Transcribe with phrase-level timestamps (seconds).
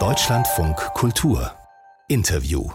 [0.00, 1.52] Deutschlandfunk Kultur.
[2.08, 2.70] Interview.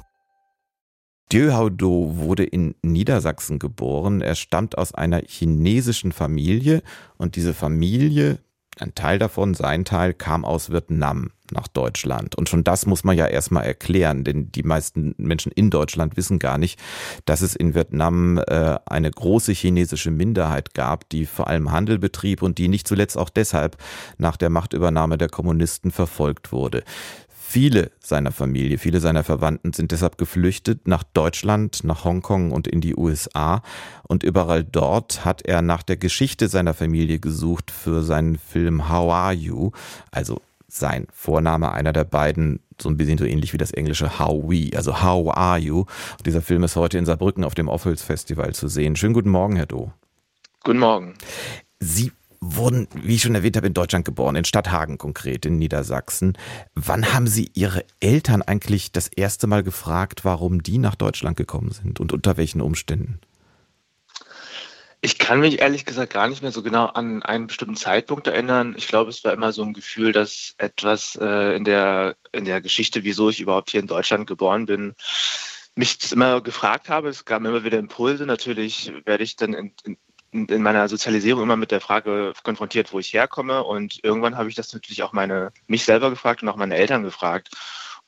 [1.30, 4.22] Dieu Haudo wurde in Niedersachsen geboren.
[4.22, 6.84] Er stammt aus einer chinesischen Familie
[7.18, 8.40] und diese Familie,
[8.80, 12.36] ein Teil davon, sein Teil, kam aus Vietnam nach Deutschland.
[12.36, 16.40] Und schon das muss man ja erstmal erklären, denn die meisten Menschen in Deutschland wissen
[16.40, 16.80] gar nicht,
[17.26, 22.42] dass es in Vietnam äh, eine große chinesische Minderheit gab, die vor allem Handel betrieb
[22.42, 23.78] und die nicht zuletzt auch deshalb
[24.18, 26.84] nach der Machtübernahme der Kommunisten verfolgt wurde.
[27.52, 32.80] Viele seiner Familie, viele seiner Verwandten sind deshalb geflüchtet nach Deutschland, nach Hongkong und in
[32.80, 33.64] die USA.
[34.08, 39.12] Und überall dort hat er nach der Geschichte seiner Familie gesucht für seinen Film How
[39.12, 39.72] Are You?
[40.12, 40.42] Also
[40.72, 44.76] sein Vorname, einer der beiden, so ein bisschen so ähnlich wie das englische How We,
[44.76, 45.80] also How Are You?
[45.80, 48.96] Und dieser Film ist heute in Saarbrücken auf dem Offels Festival zu sehen.
[48.96, 49.92] Schönen guten Morgen, Herr Do.
[50.64, 51.14] Guten Morgen.
[51.80, 56.38] Sie wurden, wie ich schon erwähnt habe, in Deutschland geboren, in Stadthagen konkret, in Niedersachsen.
[56.74, 61.72] Wann haben Sie Ihre Eltern eigentlich das erste Mal gefragt, warum die nach Deutschland gekommen
[61.72, 63.20] sind und unter welchen Umständen?
[65.02, 68.76] Ich kann mich ehrlich gesagt gar nicht mehr so genau an einen bestimmten Zeitpunkt erinnern.
[68.78, 72.60] Ich glaube, es war immer so ein Gefühl, dass etwas äh, in, der, in der
[72.60, 74.96] Geschichte, wieso ich überhaupt hier in Deutschland geboren bin,
[75.76, 77.08] mich das immer gefragt habe.
[77.08, 78.26] Es gab immer wieder Impulse.
[78.26, 79.74] Natürlich werde ich dann in,
[80.32, 83.64] in, in meiner Sozialisierung immer mit der Frage konfrontiert, wo ich herkomme.
[83.64, 87.04] Und irgendwann habe ich das natürlich auch meine, mich selber gefragt und auch meine Eltern
[87.04, 87.52] gefragt.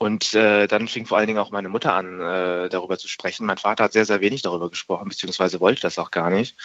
[0.01, 3.45] Und äh, dann fing vor allen Dingen auch meine Mutter an, äh, darüber zu sprechen.
[3.45, 6.57] Mein Vater hat sehr, sehr wenig darüber gesprochen, beziehungsweise wollte das auch gar nicht.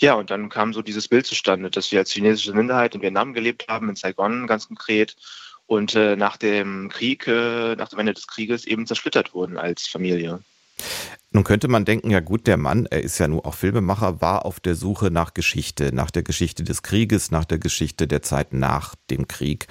[0.00, 3.32] Ja, und dann kam so dieses Bild zustande, dass wir als chinesische Minderheit in Vietnam
[3.32, 5.14] gelebt haben, in Saigon ganz konkret.
[5.66, 9.86] Und äh, nach dem Krieg, äh, nach dem Ende des Krieges eben zersplittert wurden als
[9.86, 10.40] Familie.
[11.30, 14.44] Nun könnte man denken, ja gut, der Mann, er ist ja nur auch Filmemacher, war
[14.44, 18.52] auf der Suche nach Geschichte, nach der Geschichte des Krieges, nach der Geschichte der Zeit
[18.52, 19.68] nach dem Krieg.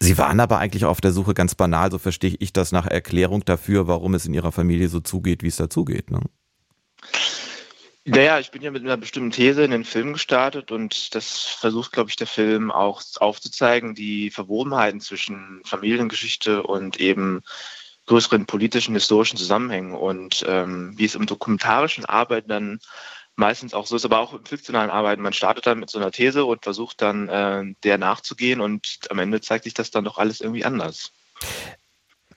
[0.00, 3.44] Sie waren aber eigentlich auf der Suche ganz banal, so verstehe ich das, nach Erklärung
[3.44, 6.10] dafür, warum es in Ihrer Familie so zugeht, wie es dazugeht.
[6.10, 6.20] Ne?
[8.08, 11.90] Naja, ich bin ja mit einer bestimmten These in den Film gestartet und das versucht,
[11.90, 17.42] glaube ich, der Film auch aufzuzeigen, die Verwobenheiten zwischen Familiengeschichte und eben
[18.06, 22.78] größeren politischen, historischen Zusammenhängen und ähm, wie es im dokumentarischen Arbeiten dann
[23.36, 25.22] meistens auch so ist, aber auch im fiktionalen Arbeiten.
[25.22, 29.18] Man startet dann mit so einer These und versucht dann äh, der nachzugehen und am
[29.18, 31.12] Ende zeigt sich das dann doch alles irgendwie anders.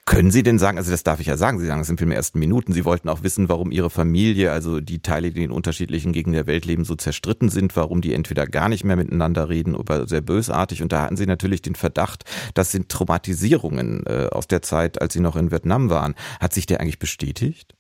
[0.10, 2.12] Können Sie denn sagen, also das darf ich ja sagen, Sie sagen es in den
[2.12, 6.14] ersten Minuten, Sie wollten auch wissen, warum Ihre Familie, also die Teile, die in unterschiedlichen
[6.14, 9.76] Gegenden der Welt leben, so zerstritten sind, warum die entweder gar nicht mehr miteinander reden
[9.76, 10.82] oder sehr bösartig.
[10.82, 12.24] Und da hatten Sie natürlich den Verdacht,
[12.56, 16.16] das sind Traumatisierungen äh, aus der Zeit, als Sie noch in Vietnam waren.
[16.40, 17.76] Hat sich der eigentlich bestätigt?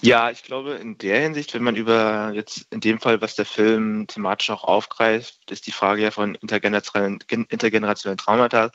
[0.00, 3.46] Ja, ich glaube, in der Hinsicht, wenn man über jetzt in dem Fall, was der
[3.46, 8.70] Film thematisch auch aufgreift, ist die Frage ja von intergenerationellen, intergenerationellen Traumata.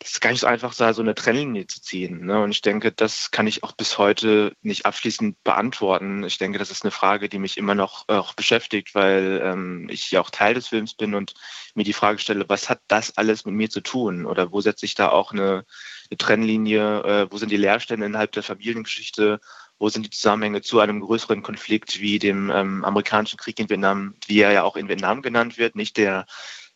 [0.00, 2.24] Das ist gar nicht so einfach, da so eine Trennlinie zu ziehen.
[2.24, 2.42] Ne?
[2.42, 6.24] Und ich denke, das kann ich auch bis heute nicht abschließend beantworten.
[6.24, 9.88] Ich denke, das ist eine Frage, die mich immer noch äh, auch beschäftigt, weil ähm,
[9.90, 11.34] ich ja auch Teil des Films bin und
[11.74, 14.24] mir die Frage stelle, was hat das alles mit mir zu tun?
[14.24, 15.66] Oder wo setze ich da auch eine,
[16.10, 17.02] eine Trennlinie?
[17.04, 19.38] Äh, wo sind die Leerstände innerhalb der Familiengeschichte?
[19.80, 24.14] Wo sind die Zusammenhänge zu einem größeren Konflikt wie dem ähm, amerikanischen Krieg in Vietnam,
[24.26, 26.26] wie er ja auch in Vietnam genannt wird, nicht der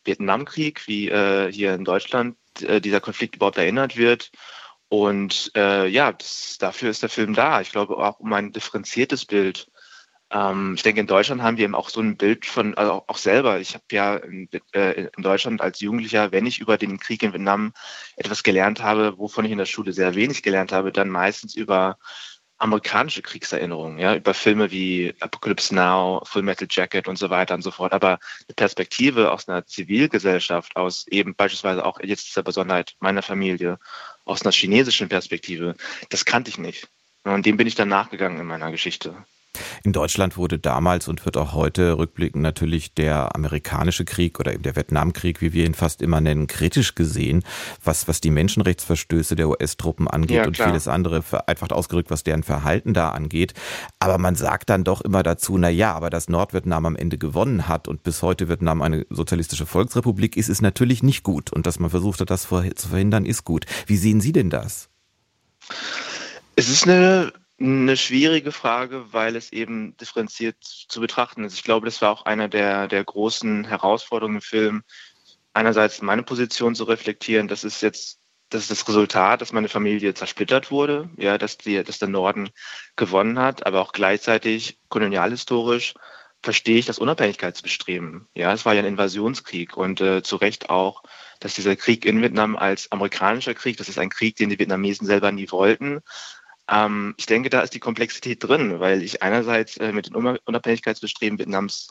[0.03, 4.31] Vietnamkrieg, wie äh, hier in Deutschland äh, dieser Konflikt überhaupt erinnert wird.
[4.89, 7.61] Und äh, ja, das, dafür ist der Film da.
[7.61, 9.67] Ich glaube auch um ein differenziertes Bild.
[10.31, 13.17] Ähm, ich denke, in Deutschland haben wir eben auch so ein Bild von, also auch
[13.17, 13.59] selber.
[13.59, 17.33] Ich habe ja in, äh, in, Deutschland als Jugendlicher, wenn ich über den Krieg in
[17.33, 17.73] Vietnam
[18.15, 21.97] etwas gelernt habe, wovon ich in der Schule sehr wenig gelernt habe, dann meistens über
[22.57, 27.61] amerikanische Kriegserinnerungen, ja, über Filme wie Apocalypse Now, Full Metal Jacket und so weiter und
[27.61, 27.93] so fort.
[27.93, 33.77] Aber eine Perspektive aus einer Zivilgesellschaft, aus eben beispielsweise auch jetzt dieser Besonderheit meiner Familie,
[34.23, 35.75] aus einer chinesischen Perspektive,
[36.09, 36.87] das kannte ich nicht.
[37.23, 39.25] Und dem bin ich dann nachgegangen in meiner Geschichte.
[39.83, 44.63] In Deutschland wurde damals und wird auch heute rückblickend natürlich der amerikanische Krieg oder eben
[44.63, 47.43] der Vietnamkrieg, wie wir ihn fast immer nennen, kritisch gesehen,
[47.83, 52.43] was, was die Menschenrechtsverstöße der US-Truppen angeht ja, und vieles andere, einfach ausgerückt, was deren
[52.43, 53.53] Verhalten da angeht.
[53.99, 57.67] Aber man sagt dann doch immer dazu, na ja, aber dass Nordvietnam am Ende gewonnen
[57.67, 61.51] hat und bis heute Vietnam eine sozialistische Volksrepublik ist, ist natürlich nicht gut.
[61.51, 63.65] Und dass man versucht hat, das zu verhindern, ist gut.
[63.87, 64.89] Wie sehen Sie denn das?
[66.55, 71.53] Es ist eine eine schwierige Frage, weil es eben differenziert zu betrachten ist.
[71.53, 74.83] Ich glaube, das war auch einer der, der großen Herausforderungen im Film.
[75.53, 78.19] Einerseits meine Position zu reflektieren, das ist jetzt
[78.49, 82.49] das ist das Resultat, dass meine Familie zersplittert wurde, ja, dass, die, dass der Norden
[82.95, 85.95] gewonnen hat, aber auch gleichzeitig kolonialhistorisch
[86.43, 88.27] verstehe ich das Unabhängigkeitsbestreben.
[88.35, 91.01] Ja, es war ja ein Invasionskrieg und äh, zu Recht auch,
[91.39, 95.07] dass dieser Krieg in Vietnam als amerikanischer Krieg, das ist ein Krieg, den die Vietnamesen
[95.07, 96.01] selber nie wollten.
[96.69, 100.15] Ähm, ich denke, da ist die Komplexität drin, weil ich einerseits äh, mit dem
[100.45, 101.89] Unabhängigkeitsbestreben Vietnams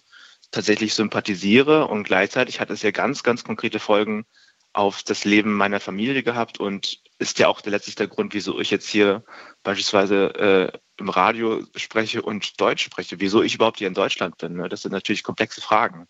[0.50, 4.24] tatsächlich sympathisiere und gleichzeitig hat es ja ganz, ganz konkrete Folgen
[4.72, 8.70] auf das Leben meiner Familie gehabt und ist ja auch der letzte Grund, wieso ich
[8.70, 9.24] jetzt hier
[9.62, 10.34] beispielsweise
[10.74, 14.54] äh, im Radio spreche und Deutsch spreche, wieso ich überhaupt hier in Deutschland bin.
[14.54, 14.68] Ne?
[14.68, 16.06] Das sind natürlich komplexe Fragen.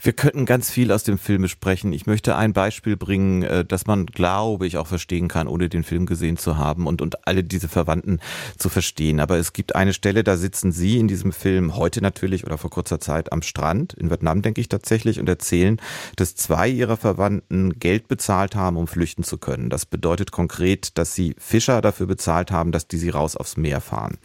[0.00, 1.92] Wir könnten ganz viel aus dem Film besprechen.
[1.92, 5.84] Ich möchte ein Beispiel bringen, äh, das man, glaube ich, auch verstehen kann, ohne den
[5.84, 8.20] Film gesehen zu haben und, und alle diese Verwandten
[8.56, 9.20] zu verstehen.
[9.20, 12.70] Aber es gibt eine Stelle, da sitzen Sie in diesem Film heute natürlich oder vor
[12.70, 15.78] kurzer Zeit am Strand, in Vietnam denke ich tatsächlich, und erzählen,
[16.16, 19.68] dass zwei Ihrer Verwandten Geld bezahlt haben, um flüchten zu können.
[19.68, 23.80] Das bedeutet konkret, dass Sie Fischer dafür bezahlt haben, dass die sie raus aufs Meer
[23.80, 24.16] fahren.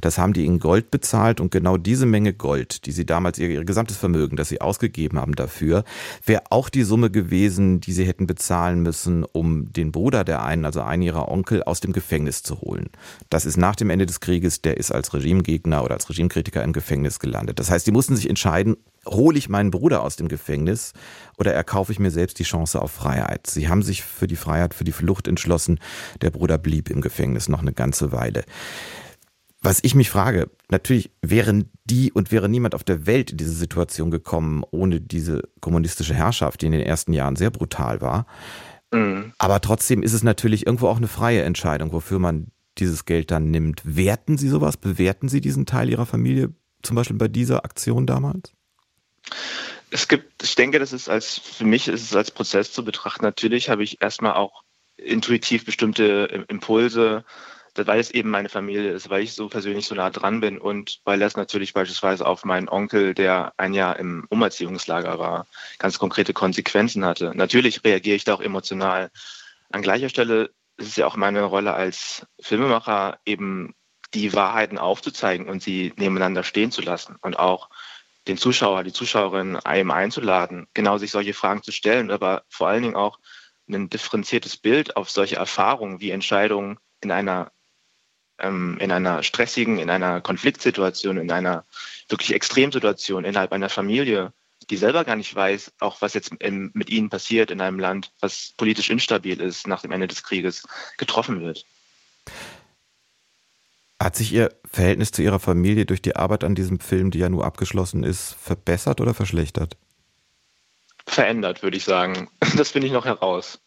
[0.00, 3.48] Das haben die in Gold bezahlt und genau diese Menge Gold, die Sie damals, ihr,
[3.48, 5.84] ihr gesamtes Vermögen, das Sie ausgegeben ausgegeben haben dafür,
[6.24, 10.64] wäre auch die Summe gewesen, die sie hätten bezahlen müssen, um den Bruder der einen,
[10.64, 12.90] also einen ihrer Onkel, aus dem Gefängnis zu holen.
[13.30, 16.72] Das ist nach dem Ende des Krieges, der ist als Regimegegner oder als Regimekritiker im
[16.72, 17.58] Gefängnis gelandet.
[17.58, 20.92] Das heißt, die mussten sich entscheiden, hole ich meinen Bruder aus dem Gefängnis
[21.38, 23.46] oder erkaufe ich mir selbst die Chance auf Freiheit.
[23.46, 25.80] Sie haben sich für die Freiheit, für die Flucht entschlossen.
[26.20, 28.44] Der Bruder blieb im Gefängnis noch eine ganze Weile.
[29.62, 33.52] Was ich mich frage, natürlich wären die und wäre niemand auf der Welt in diese
[33.52, 38.26] Situation gekommen ohne diese kommunistische Herrschaft, die in den ersten Jahren sehr brutal war.
[38.90, 39.32] Mhm.
[39.38, 42.48] Aber trotzdem ist es natürlich irgendwo auch eine freie Entscheidung, wofür man
[42.78, 43.82] dieses Geld dann nimmt.
[43.84, 44.76] Werten Sie sowas?
[44.76, 48.52] Bewerten Sie diesen Teil Ihrer Familie zum Beispiel bei dieser Aktion damals?
[49.90, 53.24] Es gibt, ich denke, das ist als, für mich ist es als Prozess zu betrachten.
[53.24, 54.62] Natürlich habe ich erstmal auch
[54.96, 57.24] intuitiv bestimmte Impulse,
[57.74, 61.00] weil es eben meine Familie ist, weil ich so persönlich so nah dran bin und
[61.04, 65.46] weil das natürlich beispielsweise auf meinen Onkel, der ein Jahr im Umerziehungslager war,
[65.78, 67.32] ganz konkrete Konsequenzen hatte.
[67.34, 69.10] Natürlich reagiere ich da auch emotional.
[69.70, 73.74] An gleicher Stelle ist es ja auch meine Rolle als Filmemacher, eben
[74.14, 77.70] die Wahrheiten aufzuzeigen und sie nebeneinander stehen zu lassen und auch
[78.28, 82.82] den Zuschauer, die Zuschauerin einem einzuladen, genau sich solche Fragen zu stellen, aber vor allen
[82.82, 83.18] Dingen auch
[83.68, 87.50] ein differenziertes Bild auf solche Erfahrungen wie Entscheidungen in einer
[88.42, 91.64] ähm, in einer stressigen, in einer Konfliktsituation, in einer
[92.08, 94.32] wirklich Extremsituation innerhalb einer Familie,
[94.70, 98.12] die selber gar nicht weiß, auch was jetzt im, mit ihnen passiert in einem Land,
[98.20, 100.66] was politisch instabil ist nach dem Ende des Krieges,
[100.98, 101.64] getroffen wird.
[104.00, 107.28] Hat sich Ihr Verhältnis zu Ihrer Familie durch die Arbeit an diesem Film, die ja
[107.28, 109.76] nur abgeschlossen ist, verbessert oder verschlechtert?
[111.06, 112.28] Verändert, würde ich sagen.
[112.56, 113.60] Das finde ich noch heraus.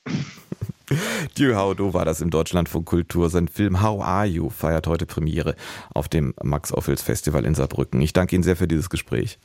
[1.37, 3.29] Dieu Haudo war das im Deutschlandfunk Kultur.
[3.29, 5.55] Sein Film How Are You feiert heute Premiere
[5.93, 7.99] auf dem Max Ophüls Festival in Saarbrücken.
[7.99, 9.37] Ich danke Ihnen sehr für dieses Gespräch.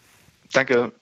[0.53, 0.93] Danke.